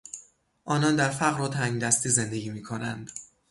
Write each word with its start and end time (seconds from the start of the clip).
آنان 0.65 0.95
در 0.95 1.09
فقر 1.09 1.41
و 1.41 1.47
تنگدستی 1.47 2.09
زندگی 2.09 2.49
میکنند. 2.49 3.11